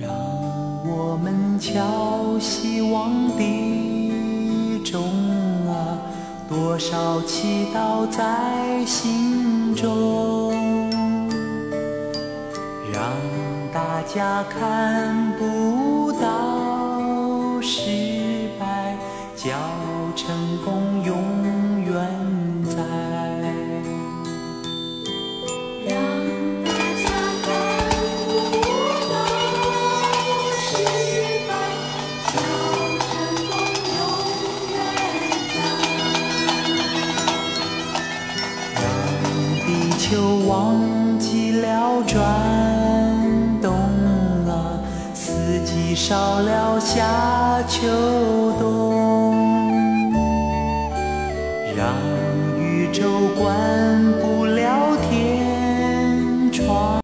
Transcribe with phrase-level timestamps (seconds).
[0.00, 0.10] 让
[0.84, 5.02] 我们敲希望的钟
[5.68, 5.98] 啊，
[6.48, 10.52] 多少祈祷在心中，
[12.92, 13.12] 让
[13.72, 18.96] 大家看不到失败，
[19.36, 19.52] 叫
[20.16, 20.34] 成
[20.64, 20.93] 功。
[40.06, 42.20] 球忘记了转
[43.62, 43.72] 动
[44.46, 44.78] 啊，
[45.14, 45.32] 四
[45.64, 47.88] 季少了夏秋
[48.60, 49.34] 冬，
[51.74, 51.94] 让
[52.58, 53.02] 宇宙
[53.40, 53.83] 关。